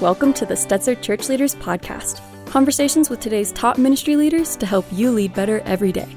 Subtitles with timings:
[0.00, 4.86] Welcome to the Stetzer Church Leaders Podcast conversations with today's top ministry leaders to help
[4.90, 6.08] you lead better every day.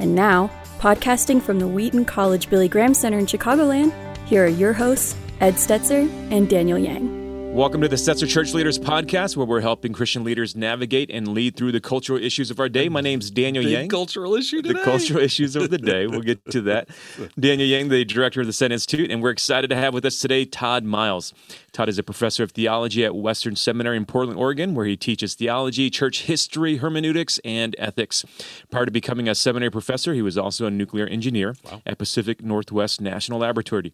[0.00, 0.50] And now,
[0.80, 3.92] podcasting from the Wheaton College Billy Graham Center in Chicagoland,
[4.26, 7.17] here are your hosts, Ed Stetzer and Daniel Yang.
[7.58, 11.56] Welcome to the Stetzer Church Leaders Podcast, where we're helping Christian leaders navigate and lead
[11.56, 12.88] through the cultural issues of our day.
[12.88, 13.88] My name's Daniel Big Yang.
[13.88, 14.78] cultural issue today.
[14.78, 16.06] The cultural issues of the day.
[16.06, 16.88] We'll get to that.
[17.40, 20.20] Daniel Yang, the director of the Send Institute, and we're excited to have with us
[20.20, 21.34] today Todd Miles.
[21.72, 25.34] Todd is a professor of theology at Western Seminary in Portland, Oregon, where he teaches
[25.34, 28.24] theology, church history, hermeneutics, and ethics.
[28.70, 31.82] Prior to becoming a seminary professor, he was also a nuclear engineer wow.
[31.84, 33.92] at Pacific Northwest National Laboratory.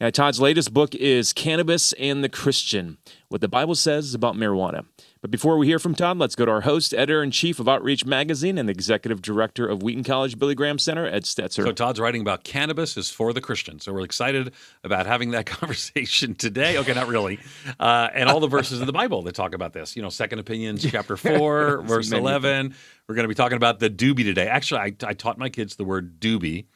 [0.00, 4.84] Uh, Todd's latest book is Cannabis and the Christian What the Bible Says About Marijuana.
[5.20, 7.66] But before we hear from Todd, let's go to our host, editor in chief of
[7.66, 11.64] Outreach Magazine and executive director of Wheaton College Billy Graham Center, Ed Stetzer.
[11.64, 13.80] So, Todd's writing about cannabis is for the Christian.
[13.80, 14.52] So, we're excited
[14.84, 16.76] about having that conversation today.
[16.76, 17.38] Okay, not really.
[17.80, 19.96] Uh, and all the verses in the Bible that talk about this.
[19.96, 22.74] You know, Second Opinions, chapter 4, verse 11.
[23.08, 24.46] We're going to be talking about the doobie today.
[24.46, 26.66] Actually, I, I taught my kids the word doobie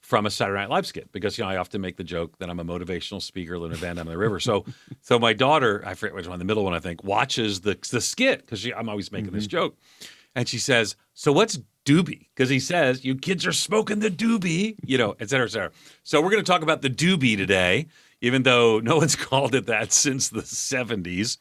[0.00, 2.50] from a Saturday Night Live skit because you know I often make the joke that
[2.50, 4.40] I'm a motivational speaker living in Van Damme the River.
[4.40, 4.64] So,
[5.00, 8.00] so my daughter, I forget which one, the middle one, I think, watches the the
[8.00, 9.36] skit because I'm always making mm-hmm.
[9.36, 9.76] this joke,
[10.34, 14.76] and she says, "So what's doobie?" Because he says, "You kids are smoking the doobie,"
[14.84, 15.70] you know, et cetera, et cetera.
[16.02, 17.86] So we're going to talk about the doobie today,
[18.20, 21.36] even though no one's called it that since the '70s.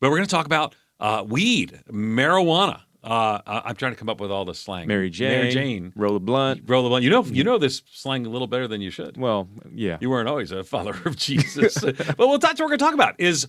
[0.00, 2.82] But we're going to talk about uh, weed, marijuana.
[3.06, 4.88] Uh, I'm trying to come up with all the slang.
[4.88, 7.04] Mary Jane, Mary Jane, roll a blunt, roll a blunt.
[7.04, 9.16] You know, you know this slang a little better than you should.
[9.16, 11.78] Well, yeah, you weren't always a follower of Jesus.
[11.80, 13.14] but well, that's what we're going to talk about.
[13.18, 13.46] Is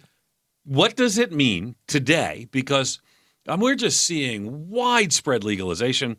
[0.64, 2.48] what does it mean today?
[2.52, 3.00] Because
[3.48, 6.18] um, we're just seeing widespread legalization.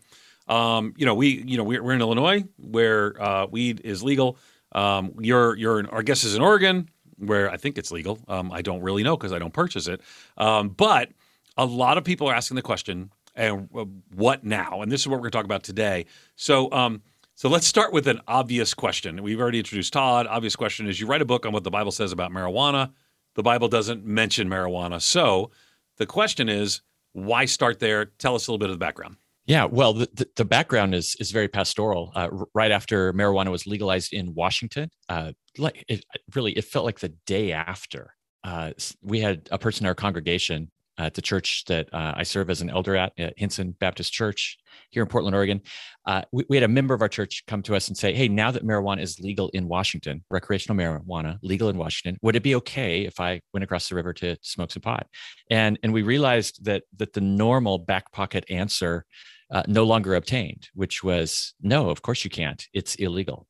[0.49, 4.39] Um, you know, we, you know, we're, we're in Illinois where uh, weed is legal.
[4.73, 8.19] Um, you're, you're, in, our guest is in Oregon where I think it's legal.
[8.29, 10.01] Um, I don't really know because I don't purchase it.
[10.39, 11.11] Um, but
[11.59, 14.83] a lot of people are asking the question and uh, what now?
[14.83, 16.07] And this is what we're going to talk about today.
[16.37, 17.03] So, um,
[17.35, 19.23] so let's start with an obvious question.
[19.23, 20.27] We've already introduced Todd.
[20.27, 22.93] Obvious question is: You write a book on what the Bible says about marijuana.
[23.37, 25.01] The Bible doesn't mention marijuana.
[25.01, 25.53] So,
[25.97, 28.07] the question is, why start there?
[28.07, 29.17] Tell us a little bit of the background.
[29.47, 32.13] Yeah, well, the, the background is is very pastoral.
[32.15, 36.05] Uh, right after marijuana was legalized in Washington, uh, like it
[36.35, 38.15] really, it felt like the day after.
[38.45, 42.51] Uh, we had a person in our congregation at the church that uh, I serve
[42.51, 44.59] as an elder at, at Hinson Baptist Church
[44.91, 45.61] here in Portland, Oregon.
[46.07, 48.29] Uh, we, we, had a member of our church come to us and say, Hey,
[48.29, 52.55] now that marijuana is legal in Washington, recreational marijuana legal in Washington, would it be
[52.57, 55.07] okay if I went across the river to smoke some pot?
[55.51, 59.05] And, and we realized that, that the normal back pocket answer
[59.51, 62.67] uh, no longer obtained, which was no, of course you can't.
[62.73, 63.47] It's illegal.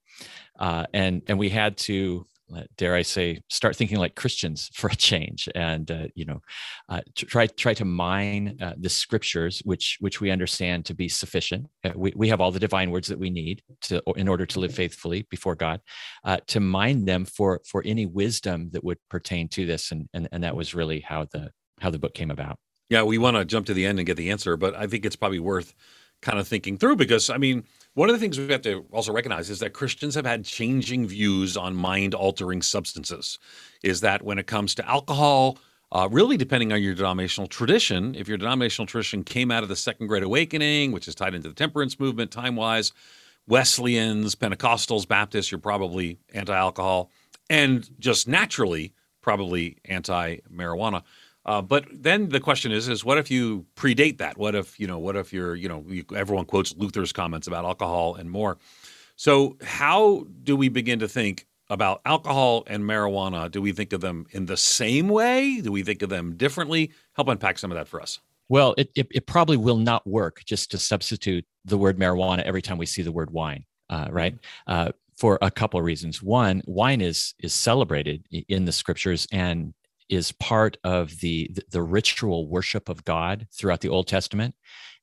[0.59, 2.27] Uh, and and we had to
[2.77, 6.41] dare I say, start thinking like Christians for a change, and uh, you know,
[6.89, 11.67] uh, try try to mine uh, the scriptures, which which we understand to be sufficient.
[11.85, 14.61] Uh, we we have all the divine words that we need to in order to
[14.61, 15.81] live faithfully before God,
[16.25, 20.29] uh, to mine them for for any wisdom that would pertain to this, and and
[20.33, 22.59] and that was really how the how the book came about.
[22.91, 25.05] Yeah, we want to jump to the end and get the answer, but I think
[25.05, 25.75] it's probably worth
[26.21, 27.65] kind of thinking through because I mean
[27.99, 31.09] one of the things we have to also recognize is that Christians have had changing
[31.09, 33.41] views on mind altering substances.
[33.83, 35.59] Is that when it comes to alcohol,
[35.91, 39.75] uh, really depending on your denominational tradition, if your denominational tradition came out of the
[39.75, 42.93] Second Great Awakening, which is tied into the temperance movement time wise,
[43.49, 47.11] Wesleyans, Pentecostals, Baptists, you're probably anti alcohol,
[47.51, 48.93] and just naturally,
[49.23, 51.03] probably anti marijuana.
[51.49, 54.37] Uh, but then the question is, is what if you predate that?
[54.37, 54.99] What if you know?
[54.99, 58.59] What if you're, you know, you, everyone quotes Luther's comments about alcohol and more.
[59.17, 63.51] So how do we begin to think about alcohol and marijuana?
[63.51, 65.63] Do we think of them in the same way?
[65.63, 66.93] Do we think of them differently?
[67.15, 68.21] Help unpack some of that for us.
[68.51, 72.61] Well, it, it, it probably will not work just to substitute the word marijuana every
[72.61, 74.35] time we see the word wine, uh, right?
[74.35, 74.89] Mm-hmm.
[74.89, 76.23] Uh, for a couple of reasons.
[76.23, 79.73] One, wine is is celebrated in the scriptures and
[80.09, 84.55] is part of the, the ritual worship of God throughout the Old Testament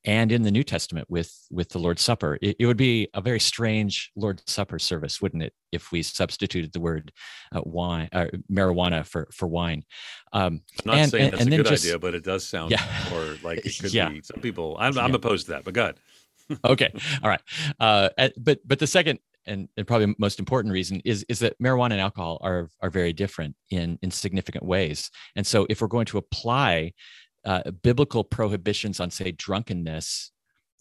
[0.06, 2.38] and in the New Testament with with the Lord's Supper.
[2.41, 6.71] It, it would be a very strange Lord's Supper service, wouldn't it, if we substituted
[6.71, 7.12] the word
[7.53, 9.83] uh, wine or uh, marijuana for for wine?
[10.31, 12.45] Um, I'm not and, saying that's and, and a good just, idea, but it does
[12.45, 12.85] sound yeah.
[13.09, 14.09] more like it could yeah.
[14.09, 14.21] be.
[14.21, 15.95] Some people, I'm, I'm opposed to that, but go ahead.
[16.65, 16.94] okay,
[17.24, 17.41] all right.
[17.79, 21.92] Uh, but but the second and, and probably most important reason is is that marijuana
[21.92, 25.09] and alcohol are are very different in in significant ways.
[25.36, 26.94] And so if we're going to apply
[27.45, 30.31] uh, biblical prohibitions on say drunkenness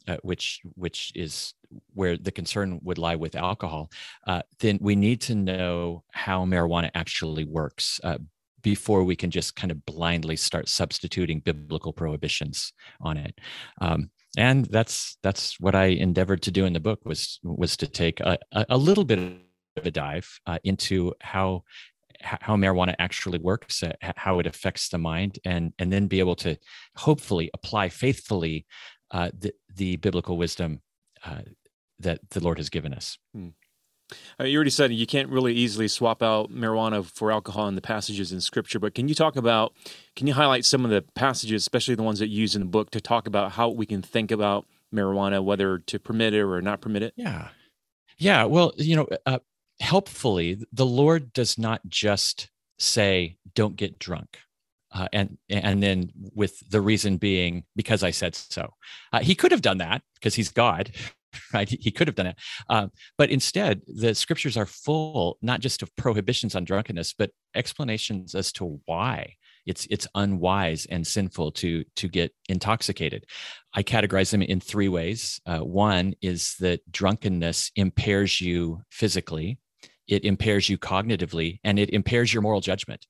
[0.06, 1.54] uh, which which is
[1.94, 3.90] where the concern would lie with alcohol,
[4.26, 8.00] uh, then we need to know how marijuana actually works.
[8.04, 8.18] Uh,
[8.62, 13.38] before we can just kind of blindly start substituting biblical prohibitions on it.
[13.82, 17.86] Um, and that's that's what I endeavored to do in the book was was to
[17.86, 21.64] take a, a little bit of a dive uh, into how
[22.20, 26.36] how marijuana actually works, uh, how it affects the mind, and and then be able
[26.36, 26.56] to
[26.96, 28.66] hopefully apply faithfully
[29.10, 30.80] uh, the the biblical wisdom
[31.24, 31.42] uh,
[31.98, 33.18] that the Lord has given us.
[33.34, 33.48] Hmm.
[34.38, 37.80] Uh, you already said you can't really easily swap out marijuana for alcohol in the
[37.80, 39.74] passages in Scripture, but can you talk about,
[40.16, 42.66] can you highlight some of the passages, especially the ones that you use in the
[42.66, 46.60] book, to talk about how we can think about marijuana, whether to permit it or
[46.60, 47.14] not permit it?
[47.16, 47.48] Yeah.
[48.18, 48.44] Yeah.
[48.44, 49.38] Well, you know, uh,
[49.80, 54.38] helpfully, the Lord does not just say, don't get drunk.
[54.92, 58.74] Uh, and and then with the reason being because I said so.
[59.12, 60.92] Uh, he could have done that because he's God,
[61.54, 61.68] right?
[61.68, 62.36] He, could have done it.
[62.68, 68.34] Um, but instead, the scriptures are full not just of prohibitions on drunkenness, but explanations
[68.34, 69.34] as to why
[69.66, 73.24] it's it's unwise and sinful to to get intoxicated.
[73.72, 75.40] I categorize them in three ways.
[75.46, 79.58] Uh, one is that drunkenness impairs you physically
[80.06, 83.06] it impairs you cognitively and it impairs your moral judgment.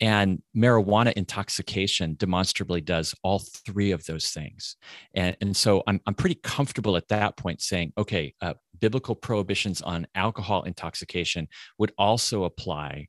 [0.00, 4.76] And marijuana intoxication demonstrably does all three of those things.
[5.14, 9.82] And, and so I'm, I'm pretty comfortable at that point saying, okay, uh, biblical prohibitions
[9.82, 11.48] on alcohol intoxication
[11.78, 13.08] would also apply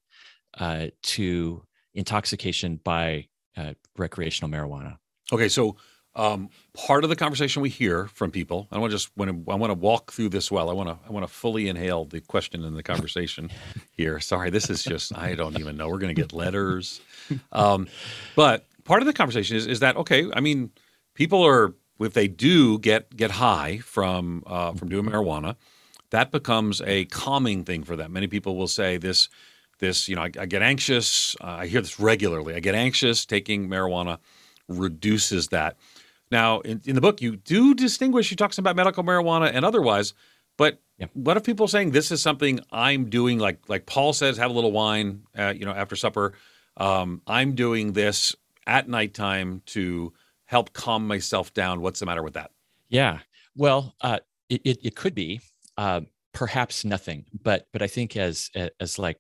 [0.59, 3.27] uh, to intoxication by
[3.57, 4.97] uh, recreational marijuana.
[5.31, 5.75] Okay, so
[6.15, 9.51] um, part of the conversation we hear from people, I want to just want to
[9.51, 10.69] I want to walk through this well.
[10.69, 13.50] I want to I want to fully inhale the question and the conversation
[13.91, 14.19] here.
[14.19, 15.89] Sorry, this is just I don't even know.
[15.89, 17.01] We're going to get letters,
[17.51, 17.88] um,
[18.35, 20.29] but part of the conversation is is that okay?
[20.33, 20.71] I mean,
[21.15, 25.57] people are if they do get get high from uh, from doing marijuana,
[26.12, 28.13] that becomes a calming thing for them.
[28.13, 29.27] Many people will say this
[29.79, 31.35] this you know I, I get anxious.
[31.41, 32.56] Uh, I hear this regularly.
[32.56, 33.25] I get anxious.
[33.25, 34.19] Taking marijuana
[34.67, 35.77] reduces that.
[36.31, 38.31] Now, in, in the book, you do distinguish.
[38.31, 40.13] You talks about medical marijuana and otherwise.
[40.57, 41.07] But yeah.
[41.13, 43.39] what if people are saying this is something I'm doing?
[43.39, 46.33] Like like Paul says, have a little wine, uh, you know, after supper.
[46.77, 48.36] Um, I'm doing this
[48.68, 50.13] at nighttime to
[50.45, 51.81] help calm myself down.
[51.81, 52.51] What's the matter with that?
[52.89, 53.19] Yeah.
[53.56, 54.19] Well, uh,
[54.50, 55.42] it, it, it could be
[55.77, 56.01] uh,
[56.33, 58.50] perhaps nothing, but but I think as
[58.80, 59.19] as like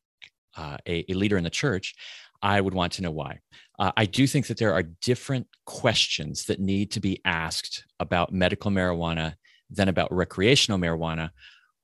[0.55, 1.95] uh, a, a leader in the church,
[2.45, 3.39] I would want to know why.
[3.79, 8.31] Uh, I do think that there are different questions that need to be asked about
[8.31, 9.33] medical marijuana
[9.71, 11.31] than about recreational marijuana,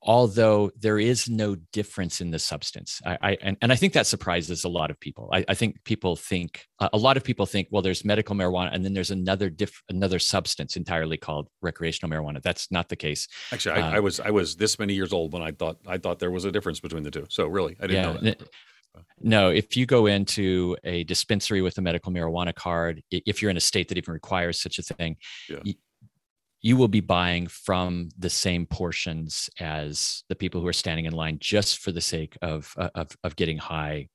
[0.02, 3.02] although there is no difference in the substance.
[3.04, 5.28] I, I and, and, I think that surprises a lot of people.
[5.32, 8.72] I, I think people think uh, a lot of people think, well, there's medical marijuana,
[8.72, 12.40] and then there's another diff, another substance entirely called recreational marijuana.
[12.40, 13.26] That's not the case.
[13.50, 15.98] Actually, I, uh, I was I was this many years old when I thought I
[15.98, 17.26] thought there was a difference between the two.
[17.30, 18.48] So really, I didn't yeah, know that.
[19.20, 23.56] No, if you go into a dispensary with a medical marijuana card, if you're in
[23.56, 25.16] a state that even requires such a thing,
[25.48, 25.60] yeah.
[25.62, 25.74] you,
[26.60, 31.12] you will be buying from the same portions as the people who are standing in
[31.12, 34.08] line just for the sake of uh, of, of getting high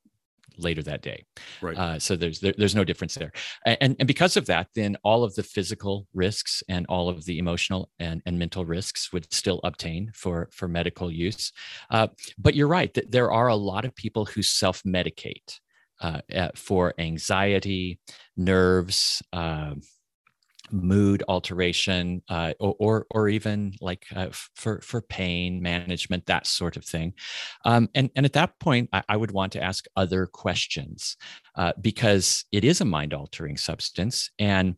[0.58, 1.26] later that day.
[1.62, 1.78] Right.
[1.78, 3.32] Uh, so there's there, there's no difference there,
[3.66, 7.40] and and because of that, then all of the physical risks and all of the
[7.40, 11.52] emotional and, and mental risks would still obtain for for medical use.
[11.90, 12.08] Uh,
[12.38, 15.60] but you're right that there are a lot of people who self medicate
[16.02, 16.22] uh,
[16.56, 18.00] for anxiety,
[18.36, 19.22] nerves.
[20.72, 26.78] Mood alteration uh, or, or, or even like uh, for for pain management that sort
[26.78, 27.14] of thing.
[27.66, 31.18] Um, and and at that point I, I, would want to ask other questions
[31.56, 34.76] uh, because it is a mind altering substance and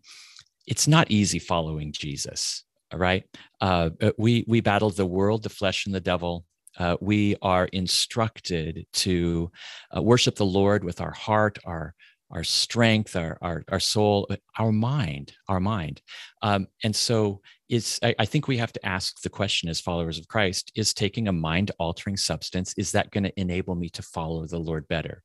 [0.68, 3.24] it's not easy following Jesus right?
[3.62, 6.46] Uh, we we battle the world the flesh and the devil.
[6.78, 9.52] Uh, we are instructed to
[9.96, 11.94] uh, worship the Lord with our heart, our
[12.32, 16.02] our strength, our our, our soul, uh, our mind, our mind.
[16.42, 20.18] Um, and so it's I, I, think we have to ask the question as followers
[20.18, 24.02] of Christ, is taking a mind altering substance, is that going to enable me to
[24.02, 25.24] follow the Lord better?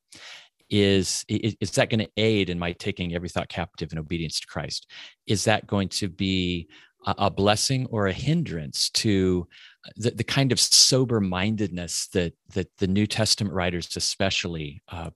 [0.69, 4.39] Is, is, is that going to aid in my taking every thought captive in obedience
[4.39, 4.87] to Christ?
[5.27, 6.67] Is that going to be
[7.05, 9.47] a, a blessing or a hindrance to
[9.85, 15.11] uh, the, the kind of sober mindedness that that the New Testament writers especially uh,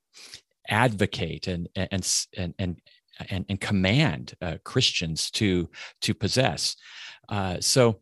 [0.69, 2.81] advocate and and and and
[3.29, 5.69] and, and command uh, Christians to
[6.01, 6.75] to possess.
[7.27, 7.99] Uh, so.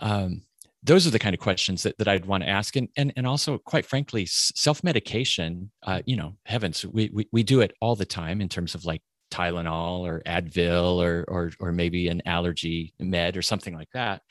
[0.00, 0.42] Um,
[0.84, 2.74] those are the kind of questions that, that I'd want to ask.
[2.74, 7.42] And, and, and also, quite frankly, self medication, uh, you know, heavens, we, we, we
[7.44, 11.72] do it all the time in terms of like Tylenol or Advil or, or, or
[11.72, 14.22] maybe an allergy med or something like that.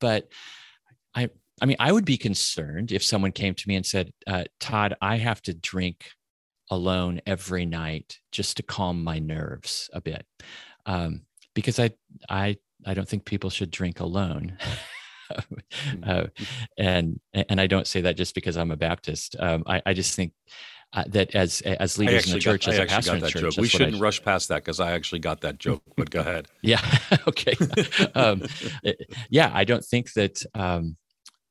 [0.00, 0.28] But
[1.14, 1.30] I,
[1.62, 4.96] I mean, I would be concerned if someone came to me and said, uh, Todd,
[5.00, 6.10] I have to drink
[6.70, 10.24] alone every night just to calm my nerves a bit
[10.86, 11.22] um,
[11.54, 11.90] because I
[12.28, 14.56] I I don't think people should drink alone.
[16.02, 16.26] Uh,
[16.76, 19.36] and and I don't say that just because I'm a Baptist.
[19.38, 20.32] Um, I, I just think
[20.92, 23.56] uh, that as as leaders in the church, got, as a pastor in the church,
[23.56, 25.82] we shouldn't I, rush past that because I actually got that joke.
[25.96, 26.48] But go ahead.
[26.62, 26.80] Yeah.
[27.28, 27.54] okay.
[28.16, 28.42] um,
[29.30, 30.96] yeah, I don't think that um,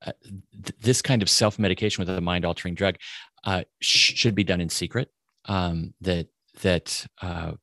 [0.05, 0.11] uh,
[0.51, 2.95] th- this kind of self medication with a mind altering drug
[3.43, 5.09] uh, should be done in secret.
[5.45, 6.27] Um, that
[6.61, 7.53] that uh,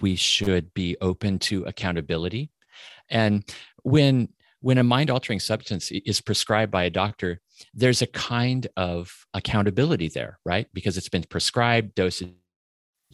[0.00, 2.50] we should be open to accountability,
[3.10, 3.44] and
[3.82, 4.28] when
[4.60, 7.40] when a mind altering substance is prescribed by a doctor,
[7.72, 10.66] there's a kind of accountability there, right?
[10.72, 12.32] Because it's been prescribed, dosage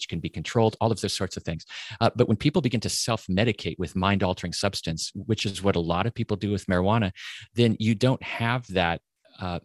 [0.09, 1.65] can be controlled, all of those sorts of things.
[2.01, 5.77] Uh, but when people begin to self medicate with mind altering substance, which is what
[5.77, 7.13] a lot of people do with marijuana,
[7.55, 9.01] then you don't have that.
[9.39, 9.61] Uh,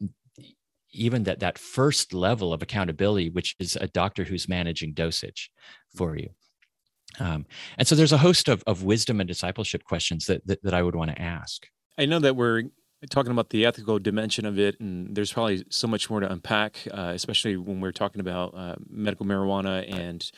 [0.97, 5.51] even that that first level of accountability which is a doctor who's managing dosage
[5.95, 6.29] for you
[7.19, 7.45] um,
[7.77, 10.83] and so there's a host of, of wisdom and discipleship questions that, that, that I
[10.83, 11.65] would want to ask.
[11.97, 12.63] I know that we're
[13.09, 16.87] talking about the ethical dimension of it, and there's probably so much more to unpack,
[16.91, 20.29] uh, especially when we're talking about uh, medical marijuana and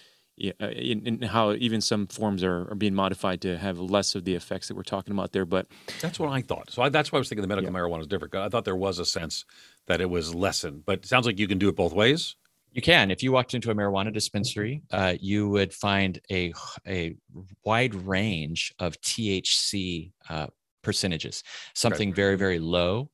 [0.62, 4.26] uh, in, in how even some forms are, are being modified to have less of
[4.26, 5.46] the effects that we're talking about there.
[5.46, 5.68] But
[6.02, 6.72] that's what I thought.
[6.72, 7.78] So I, that's why I was thinking the medical yeah.
[7.78, 8.34] marijuana is different.
[8.36, 9.46] I thought there was a sense
[9.88, 12.36] that it was lessened, but it sounds like you can do it both ways.
[12.72, 13.10] You can.
[13.10, 16.54] If you walked into a marijuana dispensary, uh, you would find a
[16.88, 17.16] a
[17.64, 20.48] wide range of THC uh,
[20.84, 21.44] percentages.
[21.74, 22.16] Something right.
[22.16, 23.10] very very low,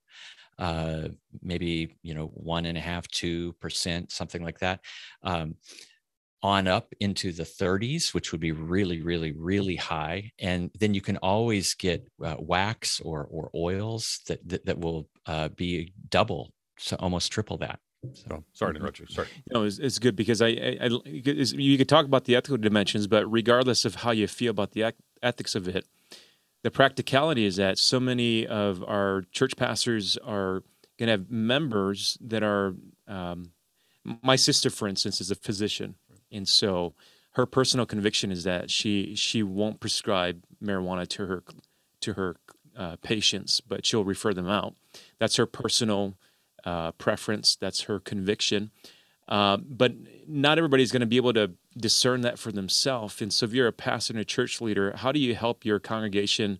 [0.60, 1.10] uh,
[1.42, 4.82] maybe you know one and a half, two percent, something like that.
[5.24, 5.56] Um,
[6.44, 11.02] on up into the 30s, which would be really, really, really high, and then you
[11.02, 16.52] can always get uh, wax or or oils that that, that will uh, be double,
[16.78, 17.80] so almost triple that.
[18.14, 19.08] So, oh, sorry to interrupt you.
[19.08, 19.28] Sorry.
[19.52, 23.08] No, it's, it's good because I, I, I you could talk about the ethical dimensions,
[23.08, 25.88] but regardless of how you feel about the ethics of it,
[26.64, 30.64] the practicality is that so many of our church pastors are
[30.98, 32.76] going to have members that are.
[33.08, 33.52] Um,
[34.22, 35.96] my sister, for instance, is a physician,
[36.32, 36.94] and so
[37.32, 41.44] her personal conviction is that she she won't prescribe marijuana to her
[42.02, 42.36] to her
[42.78, 44.76] uh, patients, but she'll refer them out.
[45.20, 46.16] That's her personal
[46.64, 48.72] uh, preference, that's her conviction.
[49.28, 49.94] Uh, but
[50.28, 53.22] not everybody's going to be able to discern that for themselves.
[53.22, 55.80] And so, if you're a pastor and a church leader, how do you help your
[55.80, 56.60] congregation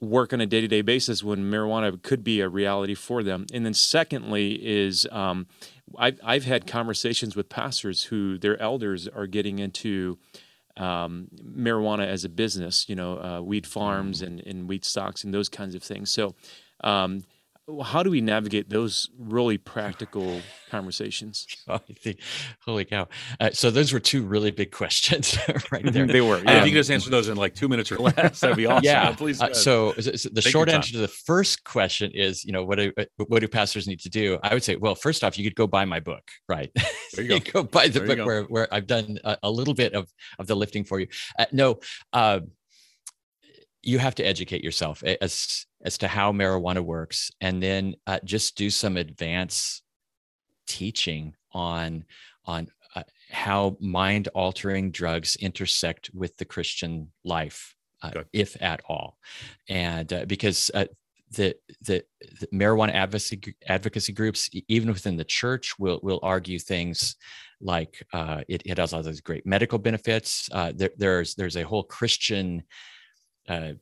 [0.00, 3.46] work on a day to day basis when marijuana could be a reality for them?
[3.52, 5.46] And then, secondly, is um,
[5.98, 10.18] I've, I've had conversations with pastors who their elders are getting into
[10.76, 15.32] um, marijuana as a business, you know, uh, weed farms and, and weed stocks and
[15.32, 16.10] those kinds of things.
[16.10, 16.34] So,
[16.84, 17.24] um,
[17.82, 21.46] how do we navigate those really practical conversations?
[21.68, 21.80] Oh,
[22.64, 23.08] holy cow!
[23.40, 25.36] Uh, so those were two really big questions
[25.72, 26.06] right there.
[26.06, 26.38] they were.
[26.38, 26.52] Yeah.
[26.52, 28.66] Um, if you could just answer those in like two minutes or less, that'd be
[28.66, 28.84] awesome.
[28.84, 29.40] Yeah, please.
[29.40, 32.78] Uh, so, so, the Take short answer to the first question is, you know, what
[32.78, 34.38] do uh, what do pastors need to do?
[34.44, 36.70] I would say, well, first off, you could go buy my book, right?
[37.14, 37.62] There you, you go.
[37.62, 37.68] go.
[37.68, 40.08] buy the there book where where I've done a, a, little bit of
[40.38, 41.08] of the lifting for you.
[41.38, 41.80] Uh, no.
[42.12, 42.40] Uh,
[43.86, 48.56] you have to educate yourself as as to how marijuana works and then uh, just
[48.56, 49.82] do some advanced
[50.66, 52.04] teaching on
[52.44, 59.18] on uh, how mind altering drugs intersect with the christian life uh, if at all.
[59.68, 60.86] And uh, because uh,
[61.30, 62.04] the, the,
[62.40, 67.16] the marijuana advocacy advocacy groups even within the church will will argue things
[67.60, 70.48] like uh, it, it has all those great medical benefits.
[70.74, 72.62] There, there's there's a whole christian
[73.48, 73.72] uh,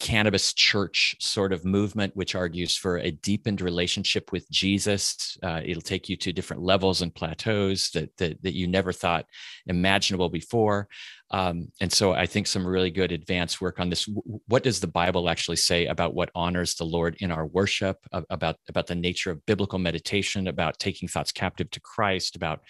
[0.00, 5.38] cannabis church sort of movement, which argues for a deepened relationship with Jesus.
[5.42, 9.24] Uh, it'll take you to different levels and plateaus that that, that you never thought
[9.66, 10.88] imaginable before.
[11.30, 14.08] Um, and so I think some really good advanced work on this.
[14.46, 17.96] What does the Bible actually say about what honors the Lord in our worship?
[18.12, 20.48] About about the nature of biblical meditation?
[20.48, 22.36] About taking thoughts captive to Christ?
[22.36, 22.60] About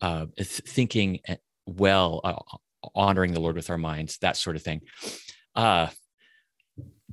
[0.00, 1.36] uh, thinking eh,
[1.66, 2.34] well, uh,
[2.94, 4.80] honoring the Lord with our minds, that sort of thing.
[5.54, 5.88] Uh,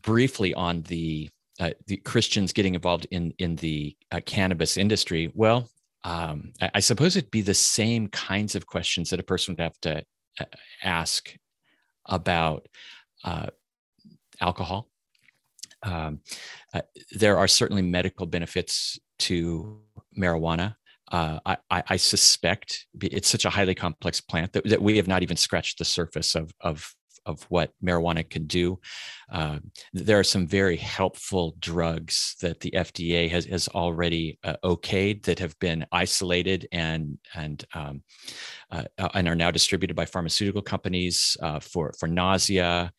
[0.01, 1.29] briefly on the
[1.59, 5.69] uh, the Christians getting involved in in the uh, cannabis industry, well,
[6.03, 9.63] um, I, I, suppose it'd be the same kinds of questions that a person would
[9.63, 10.03] have to
[10.39, 10.45] uh,
[10.83, 11.35] ask
[12.05, 12.67] about
[13.25, 13.47] uh,
[14.39, 14.87] alcohol.
[15.83, 16.21] Um,
[16.73, 16.81] uh,
[17.11, 19.81] there are certainly medical benefits to
[20.17, 20.75] marijuana.
[21.11, 25.23] Uh, I, I, suspect it's such a highly complex plant that, that we have not
[25.23, 26.93] even scratched the surface of, of
[27.29, 28.79] of what marijuana can do.
[29.31, 29.59] Uh,
[29.93, 35.39] there are some very helpful drugs that the FDA has, has already uh, okayed that
[35.39, 38.01] have been isolated and and um,
[38.71, 38.83] uh,
[39.13, 42.91] and are now distributed by pharmaceutical companies uh, for for nausea.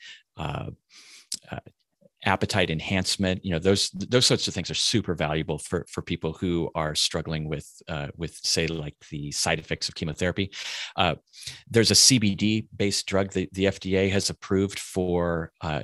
[2.24, 6.32] Appetite enhancement you know those those sorts of things are super valuable for for people
[6.32, 10.50] who are struggling with uh, with say like the side effects of chemotherapy.
[10.96, 11.14] Uh,
[11.70, 15.82] there's a cbd based drug that the fda has approved for uh,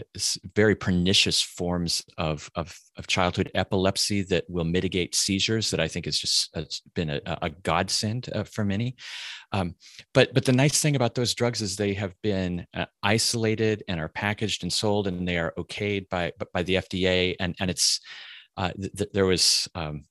[0.54, 6.04] very pernicious forms of, of, of childhood epilepsy that will mitigate seizures that i think
[6.04, 8.96] has just has been a, a godsend uh, for many
[9.52, 9.74] um,
[10.12, 14.00] but but the nice thing about those drugs is they have been uh, isolated and
[14.00, 17.36] are packaged and sold, and they are okayed by by the FDA.
[17.38, 18.00] And and it's
[18.56, 20.04] uh, th- there was um,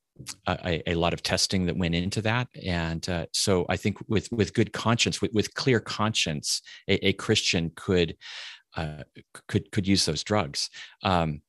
[0.47, 4.31] a, a, lot of testing that went into that, and uh, so I think with
[4.31, 8.15] with good conscience, with, with clear conscience, a, a Christian could
[8.77, 9.03] uh,
[9.47, 10.69] could could use those drugs.
[11.03, 11.41] Um,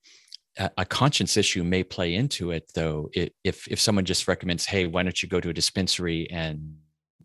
[0.79, 5.03] a conscience issue may play into it though if if someone just recommends hey why
[5.03, 6.77] don't you go to a dispensary and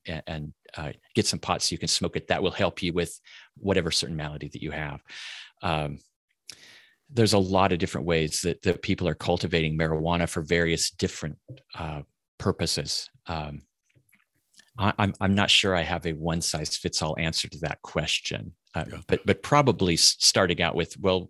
[0.06, 2.28] and, uh, get some pot so you can smoke it.
[2.28, 3.20] That will help you with
[3.58, 5.02] whatever certain malady that you have.
[5.62, 6.00] Um,
[7.14, 11.38] there's a lot of different ways that, that people are cultivating marijuana for various different
[11.78, 12.02] uh,
[12.38, 13.10] purposes.
[13.28, 13.62] Um,
[14.78, 17.82] I, I'm, I'm not sure I have a one size fits all answer to that
[17.82, 18.98] question, uh, yeah.
[19.08, 21.30] but but probably starting out with well,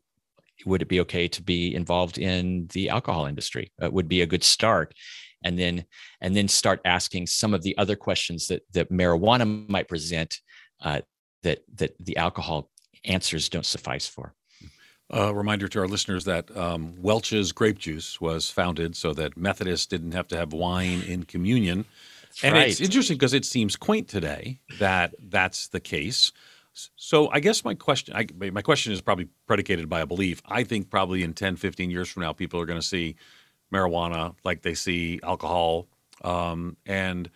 [0.66, 3.72] would it be okay to be involved in the alcohol industry?
[3.84, 4.94] Uh, would be a good start
[5.44, 5.86] and then
[6.20, 10.40] and then start asking some of the other questions that that marijuana might present
[10.82, 11.02] uh,
[11.44, 12.70] that that the alcohol
[13.06, 14.34] answers don't suffice for.
[15.10, 19.86] A reminder to our listeners that um, Welch's grape juice was founded so that Methodists
[19.86, 21.86] didn't have to have wine in communion.
[22.24, 22.70] That's and right.
[22.70, 26.32] it's interesting because it seems quaint today that that's the case.
[26.96, 30.42] So I guess my question I, my question is probably predicated by a belief.
[30.46, 33.18] I think probably in 10, 15 years from now, people are going to see
[33.72, 35.88] marijuana like they see alcohol.
[36.24, 37.30] Um, and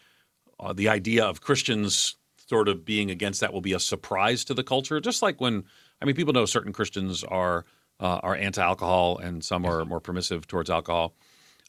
[0.60, 2.16] uh, the idea of Christians
[2.48, 5.00] sort of being against that will be a surprise to the culture.
[5.00, 5.64] Just like when,
[6.02, 7.66] I mean, people know certain Christians are
[8.00, 11.16] uh, are anti-alcohol and some are more permissive towards alcohol.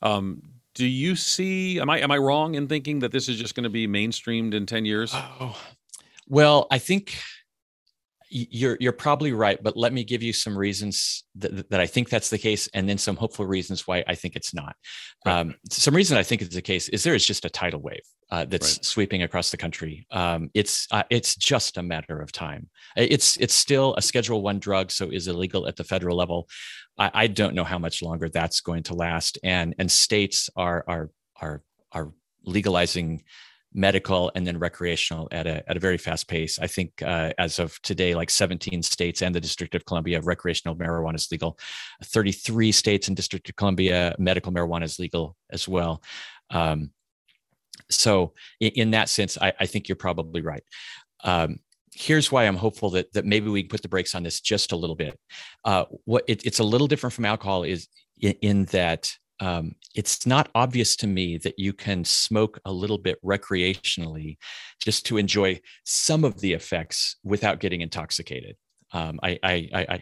[0.03, 0.43] Um,
[0.75, 1.81] do you see?
[1.81, 4.53] Am I am I wrong in thinking that this is just going to be mainstreamed
[4.53, 5.13] in ten years?
[5.15, 5.57] Oh,
[6.29, 7.17] well, I think
[8.29, 12.09] you're you're probably right, but let me give you some reasons that, that I think
[12.09, 14.77] that's the case, and then some hopeful reasons why I think it's not.
[15.25, 15.41] Right.
[15.41, 18.03] Um, some reason I think it's the case is there is just a tidal wave
[18.31, 18.85] uh, that's right.
[18.85, 20.07] sweeping across the country.
[20.11, 22.69] Um, it's uh, it's just a matter of time.
[22.97, 26.49] It's it's still a Schedule One drug, so is illegal at the federal level.
[26.99, 30.85] I, I don't know how much longer that's going to last, and and states are
[30.89, 31.11] are
[31.41, 31.63] are
[31.93, 32.13] are
[32.45, 33.23] legalizing
[33.77, 36.59] medical and then recreational at a, at a very fast pace.
[36.59, 40.75] I think uh, as of today, like 17 states and the District of Columbia, recreational
[40.75, 41.59] marijuana is legal.
[42.03, 46.03] 33 states and District of Columbia, medical marijuana is legal as well.
[46.51, 46.91] Um,
[47.91, 50.63] so in, in, that sense, I, I, think you're probably right.
[51.23, 51.59] Um,
[51.93, 54.73] here's why I'm hopeful that that maybe we can put the brakes on this just
[54.73, 55.19] a little bit.
[55.65, 57.89] Uh, what it, it's a little different from alcohol is
[58.21, 62.99] in, in that um, it's not obvious to me that you can smoke a little
[62.99, 64.37] bit recreationally
[64.79, 68.57] just to enjoy some of the effects without getting intoxicated.
[68.93, 70.01] Um, I, I, I,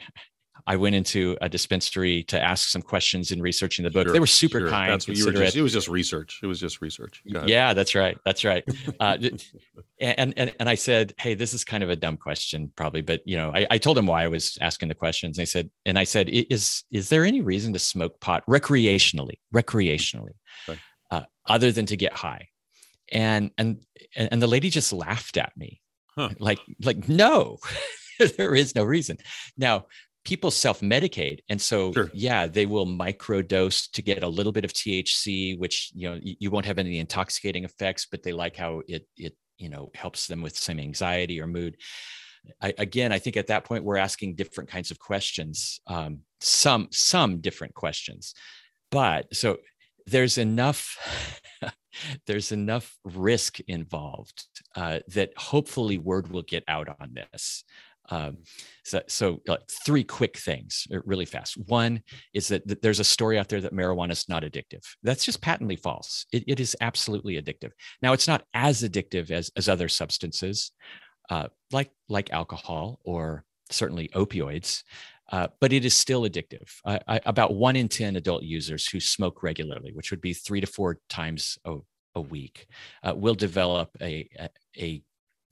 [0.66, 4.06] I went into a dispensary to ask some questions in researching the book.
[4.06, 4.70] Sure, they were super sure.
[4.70, 4.92] kind.
[4.92, 6.40] That's what you were just, it was just research.
[6.42, 7.22] It was just research.
[7.46, 8.16] Yeah, that's right.
[8.24, 8.64] That's right.
[9.00, 9.18] Uh,
[10.00, 13.20] and, and, and I said, Hey, this is kind of a dumb question probably, but
[13.24, 15.36] you know, I, I told him why I was asking the questions.
[15.36, 19.38] And I said, and I said, is, is there any reason to smoke pot recreationally,
[19.54, 20.34] recreationally,
[21.10, 22.48] uh, other than to get high?
[23.12, 23.84] And, and,
[24.16, 25.80] and the lady just laughed at me
[26.16, 26.30] huh.
[26.38, 27.58] like, like, no,
[28.36, 29.18] there is no reason.
[29.56, 29.86] Now,
[30.24, 32.10] people self-medicate and so sure.
[32.14, 36.50] yeah they will microdose to get a little bit of thc which you know you,
[36.50, 40.42] won't have any intoxicating effects but they like how it it you know helps them
[40.42, 41.76] with some anxiety or mood.
[42.60, 46.88] I, again i think at that point we're asking different kinds of questions um, some
[46.90, 48.34] some different questions.
[48.90, 49.58] But so
[50.06, 50.98] there's enough
[52.26, 57.64] there's enough risk involved uh, that hopefully word will get out on this
[58.10, 58.38] um,
[58.84, 61.56] so, so like three quick things uh, really fast.
[61.68, 62.02] One
[62.34, 64.82] is that, that, there's a story out there that marijuana is not addictive.
[65.02, 66.26] That's just patently false.
[66.32, 67.70] It, it is absolutely addictive.
[68.02, 70.72] Now, it's not as addictive as, as other substances,
[71.30, 74.82] uh, like, like alcohol or certainly opioids,
[75.32, 76.70] uh, but it is still addictive.
[76.84, 80.66] I, about one in 10 adult users who smoke regularly, which would be three to
[80.66, 81.76] four times a,
[82.14, 82.66] a week,
[83.02, 85.02] uh, will develop a, a, a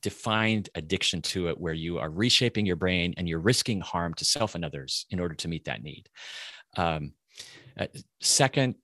[0.02, 4.24] defined addiction to it where you are reshaping your brain and you're risking harm to
[4.24, 6.08] self and others in order to meet that need.
[6.76, 7.12] Um,
[7.78, 7.86] uh,
[8.20, 8.74] second,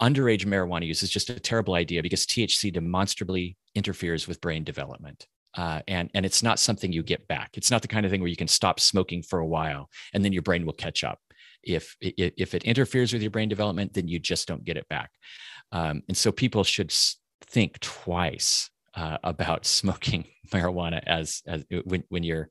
[0.00, 5.26] underage marijuana use is just a terrible idea because THC demonstrably interferes with brain development.
[5.56, 7.50] Uh, and and it's not something you get back.
[7.54, 10.24] It's not the kind of thing where you can stop smoking for a while and
[10.24, 11.20] then your brain will catch up.
[11.62, 15.10] If if it interferes with your brain development, then you just don't get it back.
[15.70, 16.92] Um, and so people should
[17.46, 22.50] think twice uh, about smoking marijuana as as when when you're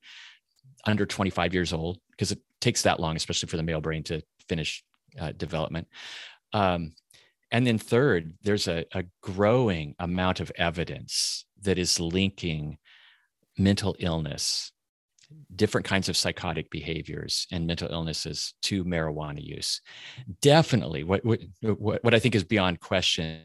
[0.86, 4.22] under 25 years old because it takes that long, especially for the male brain to
[4.48, 4.84] finish
[5.20, 5.88] uh, development.
[6.52, 6.94] Um,
[7.52, 12.78] and then third, there's a, a growing amount of evidence that is linking
[13.58, 14.72] mental illness,
[15.56, 19.82] different kinds of psychotic behaviors and mental illnesses to marijuana use.
[20.42, 23.42] Definitely, what, what, what I think is beyond question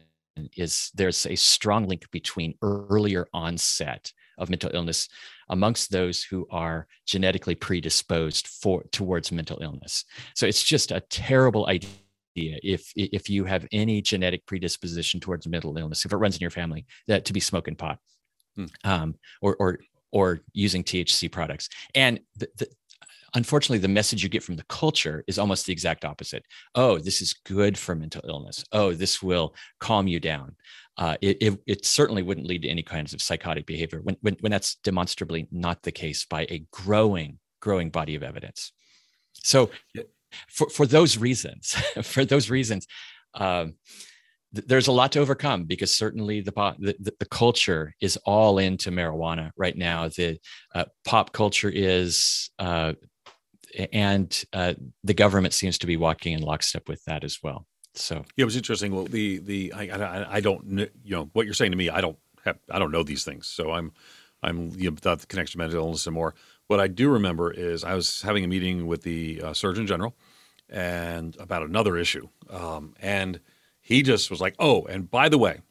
[0.55, 5.09] is there's a strong link between earlier onset of mental illness
[5.49, 10.05] amongst those who are genetically predisposed for towards mental illness.
[10.35, 11.89] So it's just a terrible idea
[12.35, 16.51] if if you have any genetic predisposition towards mental illness, if it runs in your
[16.51, 17.99] family, that to be smoking pot,
[18.55, 18.65] hmm.
[18.83, 19.79] um, or or
[20.11, 21.69] or using THC products.
[21.93, 22.67] And the, the,
[23.33, 26.43] unfortunately, the message you get from the culture is almost the exact opposite.
[26.75, 28.63] Oh, this is good for mental illness.
[28.71, 30.55] Oh, this will calm you down.
[30.97, 34.35] Uh, it, it, it, certainly wouldn't lead to any kinds of psychotic behavior when, when,
[34.41, 38.73] when that's demonstrably not the case by a growing, growing body of evidence.
[39.35, 39.69] So,
[40.49, 41.71] for, for those reasons,
[42.03, 42.85] for those reasons,
[43.33, 43.75] um,
[44.51, 49.51] there's a lot to overcome because certainly the, the, the culture is all into marijuana
[49.55, 50.07] right now.
[50.07, 50.39] The
[50.73, 52.93] uh, pop culture is, uh,
[53.91, 57.65] and uh, the government seems to be walking in lockstep with that as well.
[57.95, 58.93] So yeah, it was interesting.
[58.93, 60.65] Well, the the I, I, I don't
[61.03, 61.89] you know what you're saying to me.
[61.89, 63.91] I don't have I don't know these things, so I'm
[64.41, 66.35] I'm you know, the connection to mental illness and more.
[66.67, 70.15] What I do remember is I was having a meeting with the uh, Surgeon General
[70.69, 73.39] and about another issue, um, and
[73.81, 75.61] he just was like, "Oh, and by the way,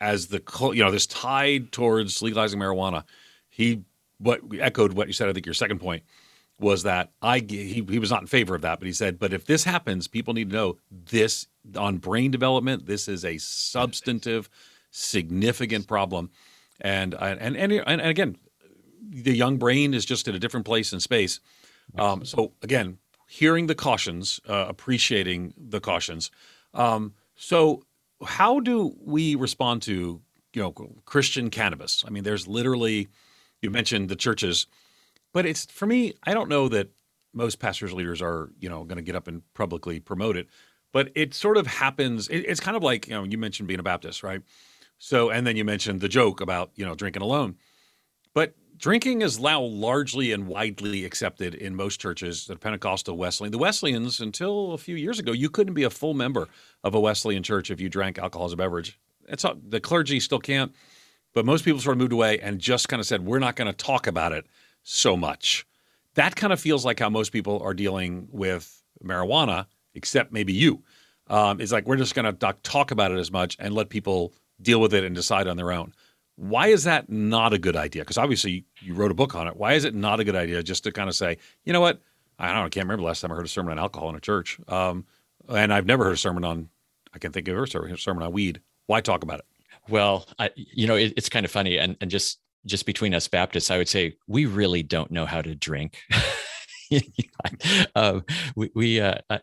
[0.00, 0.42] as the
[0.74, 3.04] you know this tide towards legalizing marijuana,
[3.48, 3.82] he
[4.18, 5.28] what echoed what you said.
[5.28, 6.02] I think your second point
[6.62, 9.32] was that I he he was not in favor of that, but he said, but
[9.32, 11.46] if this happens, people need to know this
[11.76, 12.86] on brain development.
[12.86, 14.48] This is a substantive,
[14.90, 16.30] significant problem,
[16.80, 18.36] and and and and, again,
[19.10, 21.40] the young brain is just at a different place in space.
[21.98, 22.98] Um, so again,
[23.28, 26.30] hearing the cautions, uh, appreciating the cautions.
[26.74, 27.82] Um, so,
[28.24, 30.20] how do we respond to
[30.52, 30.72] you know
[31.06, 32.04] Christian cannabis?
[32.06, 33.08] I mean, there's literally
[33.62, 34.66] you mentioned the churches,
[35.32, 36.14] but it's for me.
[36.24, 36.90] I don't know that
[37.34, 40.48] most pastors leaders are you know going to get up and publicly promote it,
[40.92, 42.28] but it sort of happens.
[42.28, 44.42] It, it's kind of like you know you mentioned being a Baptist, right?
[44.98, 47.56] So, and then you mentioned the joke about you know drinking alone,
[48.34, 53.52] but Drinking is now largely and widely accepted in most churches, the Pentecostal Wesleyan.
[53.52, 56.48] The Wesleyans, until a few years ago, you couldn't be a full member
[56.82, 58.98] of a Wesleyan church if you drank alcohol as a beverage.
[59.28, 60.74] It's the clergy still can't,
[61.32, 63.68] but most people sort of moved away and just kind of said, we're not going
[63.68, 64.46] to talk about it
[64.82, 65.66] so much.
[66.14, 70.82] That kind of feels like how most people are dealing with marijuana, except maybe you.
[71.28, 74.34] Um, it's like we're just going to talk about it as much and let people
[74.60, 75.94] deal with it and decide on their own.
[76.36, 78.02] Why is that not a good idea?
[78.02, 79.56] Because obviously you wrote a book on it.
[79.56, 82.00] Why is it not a good idea just to kind of say, you know what?
[82.38, 84.16] I don't know, I can't remember last time I heard a sermon on alcohol in
[84.16, 84.58] a church.
[84.68, 85.04] Um,
[85.48, 86.68] and I've never heard a sermon on,
[87.14, 88.60] I can't think of a sermon on weed.
[88.86, 89.46] Why talk about it?
[89.88, 91.78] Well, I, you know, it, it's kind of funny.
[91.78, 95.42] And, and just, just between us Baptists, I would say we really don't know how
[95.42, 95.98] to drink.
[97.94, 98.20] uh,
[98.54, 99.38] we, we uh, uh,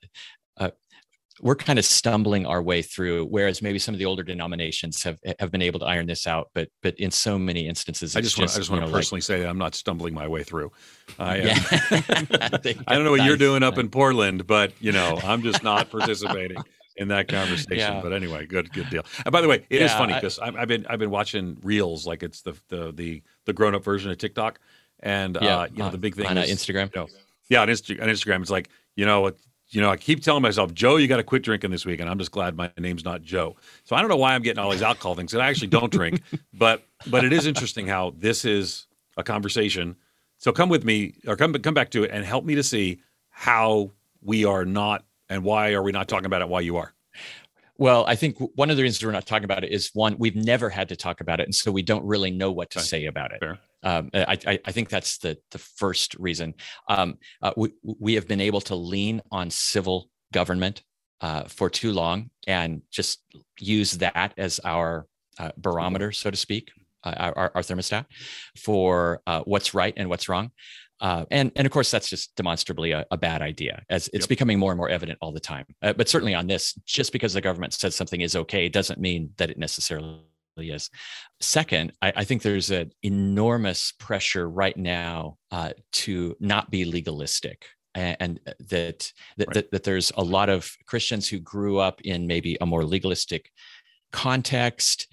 [1.41, 5.17] we're kind of stumbling our way through whereas maybe some of the older denominations have
[5.39, 8.37] have been able to iron this out but but in so many instances i just,
[8.37, 10.71] want, I just want to personally like, say i'm not stumbling my way through
[11.17, 11.55] i yeah.
[12.87, 15.89] i don't know what you're doing up in portland but you know i'm just not
[15.89, 16.57] participating
[16.99, 18.01] in that conversation yeah.
[18.01, 20.67] but anyway good good deal and by the way it yeah, is funny because i've
[20.67, 24.59] been i've been watching reels like it's the the the, the grown-up version of tiktok
[25.01, 27.07] and yeah, uh, you know the big thing on is, instagram you know,
[27.49, 29.31] yeah on, Insta- on instagram it's like you know
[29.71, 32.09] you know, I keep telling myself, Joe, you got to quit drinking this week, and
[32.09, 33.55] I'm just glad my name's not Joe.
[33.83, 35.91] So I don't know why I'm getting all these alcohol things, and I actually don't
[35.91, 36.21] drink,
[36.53, 39.95] but but it is interesting how this is a conversation.
[40.37, 43.01] So come with me, or come come back to it, and help me to see
[43.29, 46.49] how we are not, and why are we not talking about it?
[46.49, 46.93] Why you are?
[47.77, 50.35] Well, I think one of the reasons we're not talking about it is one, we've
[50.35, 53.05] never had to talk about it, and so we don't really know what to say
[53.05, 53.41] about it.
[53.83, 56.55] Um, I, I, think that's the the first reason.
[56.89, 60.83] Um, uh, we we have been able to lean on civil government
[61.21, 63.23] uh, for too long and just
[63.57, 65.07] use that as our
[65.39, 66.71] uh, barometer, so to speak.
[67.03, 68.05] uh, our, our thermostat
[68.57, 70.51] for uh, what's right and what's wrong.
[71.01, 74.29] Uh, and and of course that's just demonstrably a, a bad idea as it's yep.
[74.29, 77.33] becoming more and more evident all the time uh, but certainly on this just because
[77.33, 80.19] the government says something is okay doesn't mean that it necessarily
[80.57, 80.89] is
[81.39, 87.65] second I, I think there's an enormous pressure right now uh, to not be legalistic
[87.95, 89.53] and, that that, right.
[89.53, 93.51] that that there's a lot of christians who grew up in maybe a more legalistic
[94.11, 95.07] context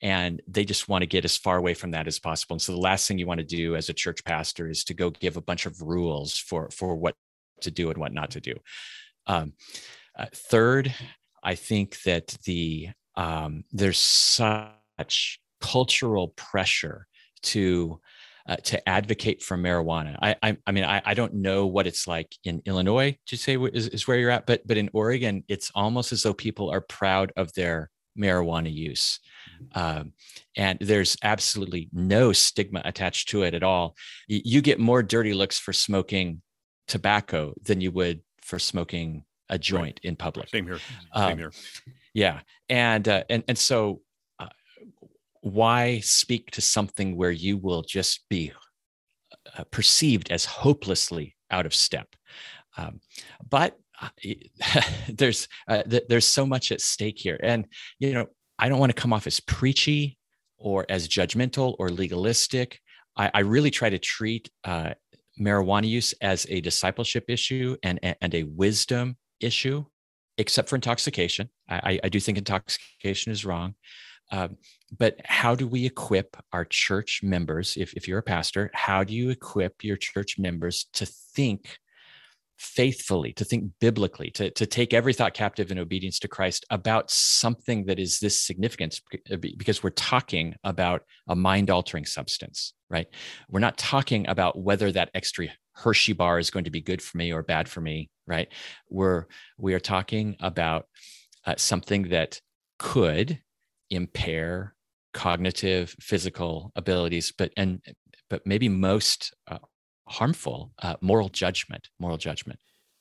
[0.00, 2.72] and they just want to get as far away from that as possible and so
[2.72, 5.36] the last thing you want to do as a church pastor is to go give
[5.36, 7.14] a bunch of rules for for what
[7.60, 8.54] to do and what not to do
[9.26, 9.52] um,
[10.18, 10.94] uh, third
[11.42, 17.08] i think that the um, there's such cultural pressure
[17.42, 18.00] to
[18.48, 20.16] uh, to advocate for marijuana.
[20.22, 23.58] I, I, I mean, I, I, don't know what it's like in Illinois to say
[23.74, 26.80] is, is where you're at, but but in Oregon, it's almost as though people are
[26.80, 29.20] proud of their marijuana use.
[29.74, 30.12] Um,
[30.56, 33.96] and there's absolutely no stigma attached to it at all.
[34.26, 36.42] You, you get more dirty looks for smoking
[36.86, 40.08] tobacco than you would for smoking a joint right.
[40.08, 40.48] in public.
[40.48, 40.78] Same here.
[41.14, 41.52] Same um, here.
[42.14, 44.00] Yeah, and uh, and and so
[44.38, 44.48] uh,
[45.40, 48.52] why speak to something where you will just be
[49.56, 52.08] uh, perceived as hopelessly out of step?
[52.76, 53.00] Um,
[53.48, 53.76] but
[55.08, 57.66] there's uh, th- there's so much at stake here, and
[57.98, 58.26] you know
[58.58, 60.18] I don't want to come off as preachy
[60.58, 62.80] or as judgmental or legalistic.
[63.16, 64.94] I, I really try to treat uh,
[65.40, 69.84] marijuana use as a discipleship issue and and a wisdom issue,
[70.36, 71.48] except for intoxication.
[71.68, 73.74] I, I do think intoxication is wrong.
[74.30, 74.56] Um,
[74.98, 77.76] but how do we equip our church members?
[77.76, 81.78] If, if you're a pastor, how do you equip your church members to think
[82.58, 87.10] faithfully, to think biblically, to, to take every thought captive in obedience to Christ about
[87.10, 93.06] something that is this significant uh, because we're talking about a mind altering substance, right?
[93.48, 97.16] We're not talking about whether that extra Hershey bar is going to be good for
[97.16, 98.48] me or bad for me, right?
[98.90, 100.86] We're, we are talking about
[101.46, 102.40] uh, something that
[102.80, 103.40] could
[103.90, 104.74] impair
[105.14, 107.80] cognitive, physical abilities, but, and,
[108.28, 109.58] but maybe most uh,
[110.08, 112.58] harmful uh, moral judgment moral judgment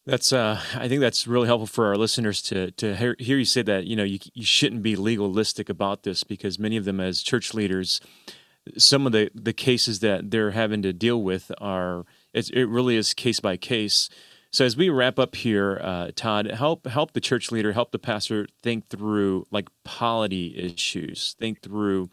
[0.08, 3.46] that's uh, I think that's really helpful for our listeners to to hear, hear you
[3.46, 7.02] say that you know you you shouldn't be legalistic about this because many of them
[7.02, 8.00] as church leaders,
[8.78, 13.14] some of the the cases that they're having to deal with are it really is
[13.14, 14.10] case by case.
[14.50, 18.00] So as we wrap up here, uh, Todd, help help the church leader, help the
[18.00, 21.36] pastor think through like polity issues.
[21.38, 22.10] Think through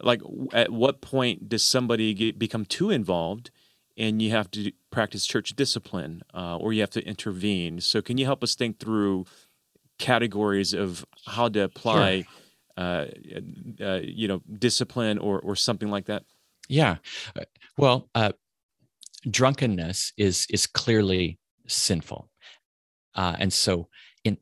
[0.00, 0.22] like
[0.54, 3.50] at what point does somebody get, become too involved
[3.96, 7.80] and you have to practice church discipline uh, or you have to intervene.
[7.80, 9.26] So, can you help us think through
[9.98, 12.26] categories of how to apply,
[12.76, 12.84] sure.
[12.84, 13.06] uh,
[13.80, 16.24] uh, you know, discipline or or something like that?
[16.68, 16.96] Yeah,
[17.36, 17.44] uh,
[17.76, 18.32] well, uh,
[19.30, 22.30] drunkenness is is clearly sinful,
[23.14, 23.88] uh, and so
[24.24, 24.38] in,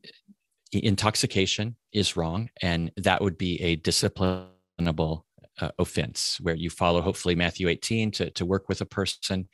[0.71, 5.23] intoxication is wrong, and that would be a disciplinable
[5.61, 9.47] uh, offense where you follow hopefully Matthew 18 to, to work with a person.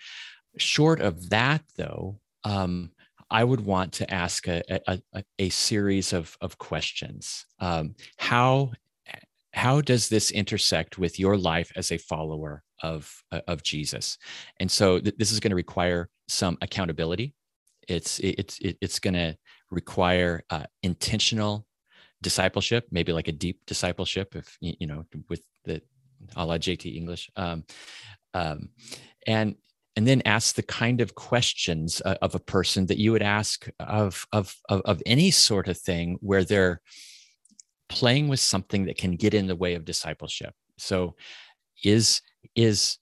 [0.57, 2.91] Short of that, though, um,
[3.29, 7.45] I would want to ask a, a, a series of, of questions.
[7.59, 8.71] Um, how,
[9.53, 14.17] how does this intersect with your life as a follower of, of Jesus?
[14.59, 17.35] And so th- this is going to require some accountability.
[17.88, 19.38] It's, it's, it's going to
[19.69, 21.67] require uh, intentional
[22.21, 25.82] discipleship, maybe like a deep discipleship, if you know, with the
[26.36, 27.63] a la JT English, um,
[28.34, 28.69] um,
[29.27, 29.55] and
[29.95, 33.67] and then ask the kind of questions uh, of a person that you would ask
[33.79, 36.82] of, of of of any sort of thing where they're
[37.89, 40.53] playing with something that can get in the way of discipleship.
[40.77, 41.15] So,
[41.84, 42.21] is
[42.55, 42.97] is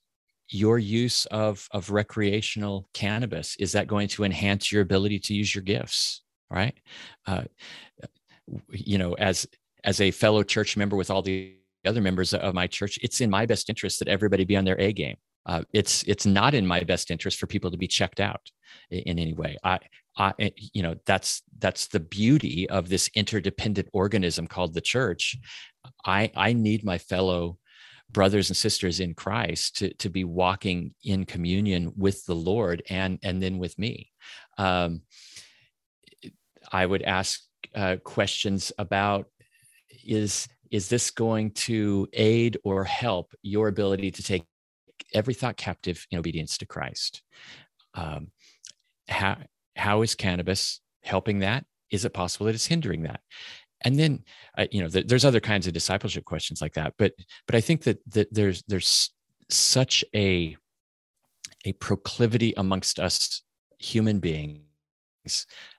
[0.49, 5.53] your use of of recreational cannabis is that going to enhance your ability to use
[5.53, 6.23] your gifts?
[6.49, 6.77] Right,
[7.25, 7.43] uh,
[8.69, 9.47] you know, as
[9.83, 11.55] as a fellow church member with all the
[11.85, 14.79] other members of my church, it's in my best interest that everybody be on their
[14.79, 15.17] A game.
[15.45, 18.41] Uh, it's it's not in my best interest for people to be checked out
[18.91, 19.55] in, in any way.
[19.63, 19.79] I,
[20.17, 25.37] I, you know, that's that's the beauty of this interdependent organism called the church.
[26.05, 27.59] I I need my fellow
[28.09, 33.19] brothers and sisters in Christ to to be walking in communion with the Lord and
[33.23, 34.11] and then with me.
[34.57, 35.01] Um,
[36.71, 37.41] I would ask
[37.75, 39.27] uh, questions about
[40.05, 44.43] is is this going to aid or help your ability to take
[45.13, 47.23] every thought captive in obedience to Christ?
[47.93, 48.31] Um,
[49.07, 49.37] how,
[49.77, 51.65] how is cannabis helping that?
[51.89, 53.21] Is it possible that it's hindering that?
[53.81, 54.23] and then
[54.57, 57.13] uh, you know th- there's other kinds of discipleship questions like that but
[57.45, 59.11] but i think that that there's there's
[59.49, 60.55] such a
[61.65, 63.43] a proclivity amongst us
[63.77, 64.66] human beings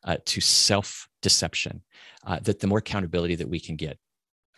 [0.04, 1.82] uh, to self deception
[2.26, 3.98] uh, that the more accountability that we can get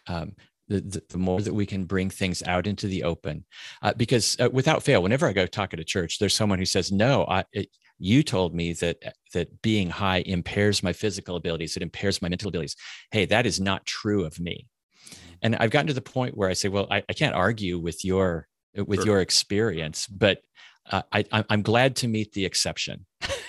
[0.07, 0.33] um,
[0.69, 3.45] the, the, the, more that we can bring things out into the open
[3.83, 6.65] uh, because uh, without fail whenever i go talk at a church there's someone who
[6.65, 8.97] says no I, it, you told me that
[9.35, 12.77] that being high impairs my physical abilities it impairs my mental abilities.
[13.13, 14.67] Hey that is not true of me.
[15.43, 18.05] And i've gotten to the point where i say well i, I can't argue with
[18.05, 19.07] your with sure.
[19.07, 20.41] your experience but
[20.91, 23.07] uh, I, i'm glad to meet the exception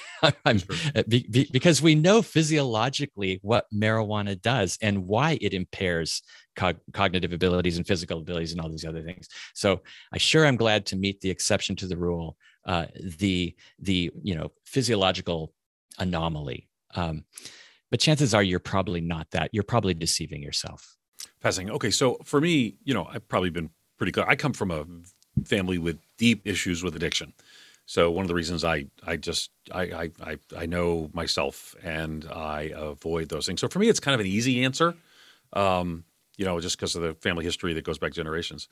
[0.46, 0.76] I'm, sure.
[0.96, 6.22] Uh, be, be, because we know physiologically what marijuana does and why it impairs
[6.56, 9.28] cog- cognitive abilities and physical abilities and all these other things.
[9.54, 9.82] So
[10.14, 12.86] I sure am glad to meet the exception to the rule, uh,
[13.18, 15.54] the the you know physiological
[16.00, 16.70] anomaly.
[16.96, 17.26] Um,
[17.90, 19.50] but chances are you're probably not that.
[19.52, 20.96] You're probably deceiving yourself.
[21.42, 21.70] Passing.
[21.70, 24.26] Okay, so for me, you know, I've probably been pretty clear.
[24.28, 24.86] I come from a
[25.46, 27.34] family with deep issues with addiction.
[27.86, 32.72] So one of the reasons I I just I I I know myself and I
[32.76, 33.62] avoid those things.
[33.62, 34.96] So for me, it's kind of an easy answer,
[35.54, 36.06] um,
[36.38, 38.68] you know, just because of the family history that goes back generations.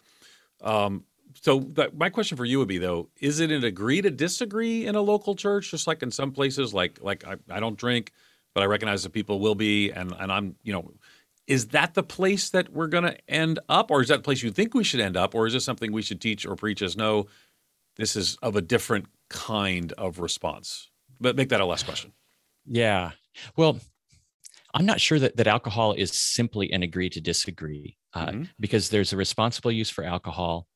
[0.62, 1.04] Um,
[1.42, 4.86] so that, my question for you would be though: Is it an agree to disagree
[4.88, 6.74] in a local church, just like in some places?
[6.74, 8.12] Like like I, I don't drink,
[8.54, 10.92] but I recognize that people will be, and and I'm you know.
[11.48, 14.44] Is that the place that we're going to end up, or is that the place
[14.44, 16.84] you think we should end up, or is this something we should teach or preach
[16.84, 17.26] as no?
[18.00, 20.90] This is of a different kind of response.
[21.20, 22.14] But make that a last question.
[22.66, 23.12] Yeah.
[23.58, 23.80] Well,
[24.74, 28.44] I'm not sure that, that alcohol is simply an agree to disagree uh, mm-hmm.
[28.60, 30.68] because there's a responsible use for alcohol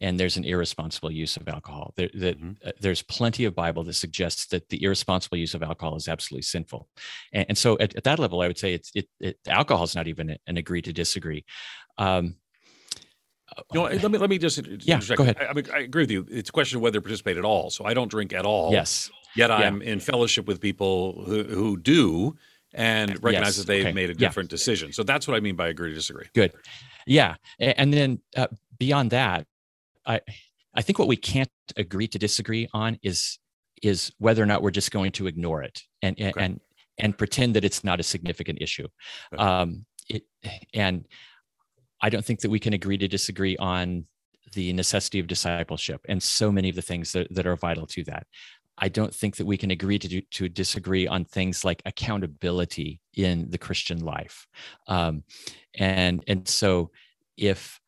[0.00, 1.92] and there's an irresponsible use of alcohol.
[1.96, 2.52] There, that, mm-hmm.
[2.66, 6.42] uh, there's plenty of Bible that suggests that the irresponsible use of alcohol is absolutely
[6.42, 6.88] sinful.
[7.32, 9.96] And, and so at, at, that level, I would say it's, it, it, alcohol is
[9.96, 11.44] not even an agree to disagree.
[11.98, 12.36] Um,
[13.72, 15.36] you know, let me let me just yeah, go ahead.
[15.40, 16.26] I, I, agree with you.
[16.30, 17.70] It's a question of whether to participate at all.
[17.70, 18.72] So I don't drink at all.
[18.72, 19.10] Yes.
[19.36, 22.36] Yet I'm in fellowship with people who, who do
[22.74, 23.56] and recognize yes.
[23.58, 23.92] that they've okay.
[23.92, 24.54] made a different yeah.
[24.54, 24.92] decision.
[24.92, 26.26] So that's what I mean by agree to disagree.
[26.34, 26.52] Good.
[27.06, 27.36] Yeah.
[27.58, 29.46] And then uh, beyond that,
[30.06, 30.20] I
[30.74, 33.38] I think what we can't agree to disagree on is
[33.82, 36.32] is whether or not we're just going to ignore it and okay.
[36.36, 36.60] and
[36.98, 38.88] and pretend that it's not a significant issue.
[39.32, 39.42] Okay.
[39.42, 40.24] Um, it,
[40.74, 41.04] and
[42.00, 44.06] I don't think that we can agree to disagree on
[44.52, 48.04] the necessity of discipleship and so many of the things that, that are vital to
[48.04, 48.26] that.
[48.78, 53.00] I don't think that we can agree to, do, to disagree on things like accountability
[53.14, 54.46] in the Christian life.
[54.86, 55.24] Um,
[55.74, 56.90] and, and so
[57.36, 57.80] if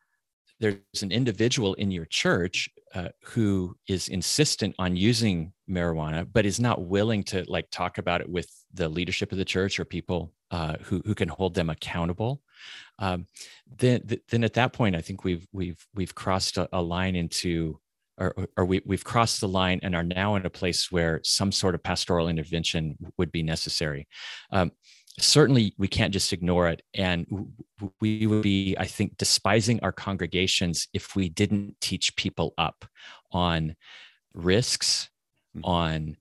[0.59, 6.59] there's an individual in your church uh, who is insistent on using marijuana, but is
[6.59, 10.33] not willing to like talk about it with the leadership of the church or people
[10.51, 12.41] uh, who, who can hold them accountable,
[13.01, 13.27] um,
[13.67, 17.79] then then at that point, I think we've we've we've crossed a, a line into
[18.17, 21.51] or, or we, we've crossed the line and are now in a place where some
[21.51, 24.07] sort of pastoral intervention would be necessary.
[24.51, 24.71] Um,
[25.19, 26.83] certainly, we can't just ignore it.
[26.93, 27.25] And
[27.99, 32.85] we would be, I think, despising our congregations if we didn't teach people up
[33.31, 33.75] on
[34.33, 35.09] risks,
[35.55, 35.65] mm-hmm.
[35.65, 36.17] on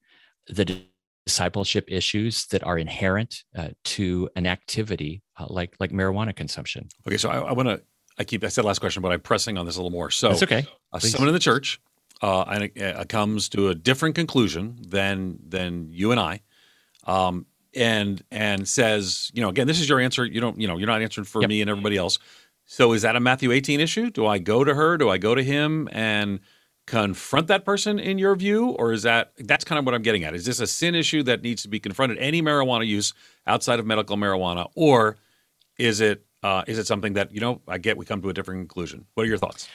[0.49, 0.83] the
[1.27, 6.89] discipleship issues that are inherent uh, to an activity uh, like like marijuana consumption.
[7.07, 7.83] Okay, so I, I want to.
[8.19, 10.11] I keep I said last question, but I'm pressing on this a little more.
[10.11, 10.67] So it's okay.
[10.93, 11.81] Uh, someone in the church
[12.23, 16.41] uh, and uh, comes to a different conclusion than than you and I,
[17.05, 20.25] um, and and says, you know, again, this is your answer.
[20.25, 21.49] You don't, you know, you're not answering for yep.
[21.49, 22.19] me and everybody else.
[22.67, 24.11] So is that a Matthew 18 issue?
[24.11, 24.97] Do I go to her?
[24.97, 26.39] Do I go to him and
[26.87, 30.25] confront that person in your view or is that that's kind of what i'm getting
[30.25, 33.15] at is this a sin issue that needs to be confronted any marijuana use
[33.47, 35.17] outside of medical marijuana or
[35.79, 38.33] is it uh, is it something that you know i get we come to a
[38.33, 39.69] different conclusion what are your thoughts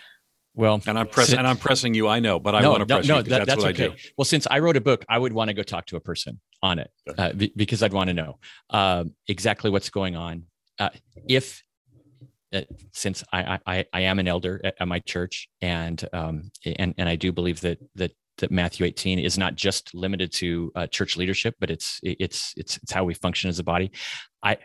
[0.55, 2.07] well, and I'm pressing and I'm pressing you.
[2.07, 3.23] I know, but I no, want to press no, you.
[3.23, 3.93] No, that, that's, that's okay.
[4.17, 6.39] Well, since I wrote a book, I would want to go talk to a person
[6.61, 8.39] on it uh, because I'd want to know
[8.69, 10.43] uh, exactly what's going on.
[10.79, 10.89] Uh,
[11.27, 11.64] if
[12.91, 17.09] since I, I, I am an elder at, at my church, and um, and and
[17.09, 21.17] I do believe that that that Matthew 18 is not just limited to uh, church
[21.17, 23.91] leadership, but it's it's it's it's how we function as a body.
[24.43, 24.57] I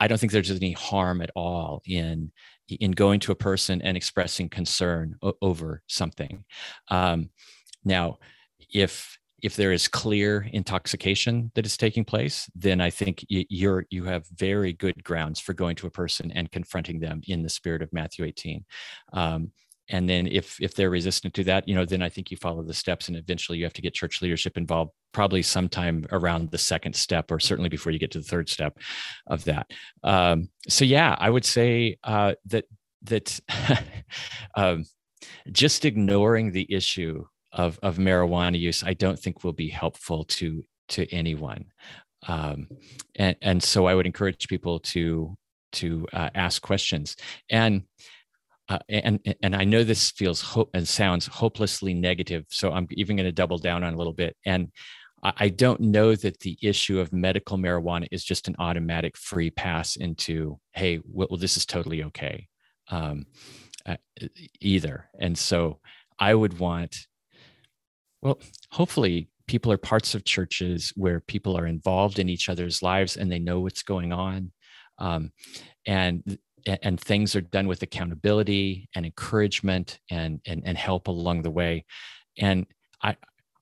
[0.00, 2.32] I don't think there's any harm at all in
[2.68, 6.44] in going to a person and expressing concern o- over something.
[6.88, 7.30] Um,
[7.84, 8.18] now,
[8.72, 14.04] if if there is clear intoxication that is taking place, then I think you're you
[14.04, 17.82] have very good grounds for going to a person and confronting them in the spirit
[17.82, 18.64] of Matthew 18.
[19.12, 19.52] Um,
[19.90, 22.62] and then if if they're resistant to that, you know, then I think you follow
[22.62, 26.56] the steps, and eventually you have to get church leadership involved probably sometime around the
[26.56, 28.78] second step, or certainly before you get to the third step
[29.26, 29.70] of that.
[30.02, 32.64] Um, so yeah, I would say uh, that
[33.02, 33.40] that
[34.56, 34.86] um,
[35.52, 40.62] just ignoring the issue of of marijuana use, I don't think will be helpful to
[40.88, 41.64] to anyone.
[42.28, 42.68] Um,
[43.16, 45.36] and and so I would encourage people to
[45.72, 47.16] to uh, ask questions
[47.50, 47.84] and.
[48.66, 53.14] Uh, and and I know this feels hope and sounds hopelessly negative, so I'm even
[53.16, 54.36] going to double down on a little bit.
[54.46, 54.72] And
[55.24, 59.96] I don't know that the issue of medical marijuana is just an automatic free pass
[59.96, 62.46] into, hey, well, this is totally okay,
[62.90, 63.26] um,
[63.86, 63.96] uh,
[64.60, 65.08] either.
[65.18, 65.80] And so
[66.18, 67.06] I would want,
[68.24, 73.16] well, hopefully people are parts of churches where people are involved in each other's lives
[73.16, 74.50] and they know what's going on.
[74.98, 75.30] Um,
[75.86, 81.50] and and things are done with accountability and encouragement and, and and help along the
[81.50, 81.84] way
[82.38, 82.66] and
[83.02, 83.14] i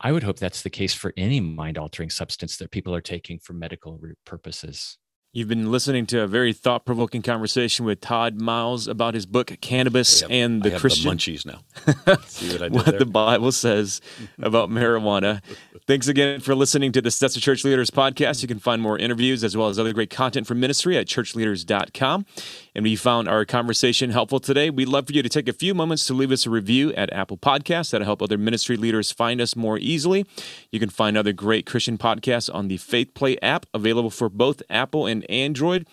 [0.05, 3.39] I would hope that's the case for any mind altering substance that people are taking
[3.39, 4.99] for medical purposes.
[5.35, 9.57] You've been listening to a very thought provoking conversation with Todd Miles about his book,
[9.63, 11.09] Cannabis have, and the Christian.
[11.09, 12.17] The munchies now.
[12.27, 14.03] See what What the Bible says
[14.43, 15.41] about marijuana.
[15.87, 18.43] Thanks again for listening to the Stetzer Church Leaders podcast.
[18.43, 22.27] You can find more interviews as well as other great content from ministry at churchleaders.com.
[22.75, 24.71] And we found our conversation helpful today.
[24.71, 27.13] We'd love for you to take a few moments to leave us a review at
[27.13, 27.91] Apple Podcasts.
[27.91, 30.27] That'll help other ministry leaders find us more easily.
[30.71, 34.63] You can find other great Christian podcasts on the Faith Play app, available for both
[34.71, 35.87] Apple and Android.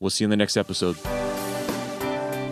[0.00, 0.96] We'll see you in the next episode.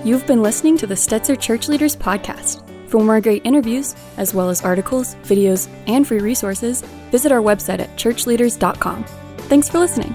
[0.04, 2.62] You've been listening to the Stetzer Church Leaders Podcast.
[2.90, 7.80] For more great interviews, as well as articles, videos, and free resources, visit our website
[7.80, 9.04] at churchleaders.com.
[9.48, 10.14] Thanks for listening.